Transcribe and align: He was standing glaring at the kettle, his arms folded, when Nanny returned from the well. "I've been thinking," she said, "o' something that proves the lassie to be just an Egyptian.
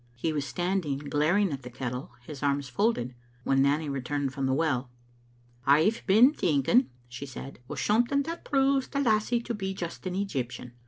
He 0.15 0.33
was 0.33 0.47
standing 0.47 0.97
glaring 0.97 1.51
at 1.53 1.61
the 1.61 1.69
kettle, 1.69 2.11
his 2.25 2.41
arms 2.41 2.67
folded, 2.67 3.13
when 3.43 3.61
Nanny 3.61 3.87
returned 3.87 4.33
from 4.33 4.47
the 4.47 4.53
well. 4.55 4.89
"I've 5.63 6.01
been 6.07 6.33
thinking," 6.33 6.89
she 7.07 7.27
said, 7.27 7.59
"o' 7.69 7.75
something 7.75 8.23
that 8.23 8.43
proves 8.43 8.87
the 8.87 8.99
lassie 9.01 9.41
to 9.41 9.53
be 9.53 9.75
just 9.75 10.07
an 10.07 10.15
Egyptian. 10.15 10.71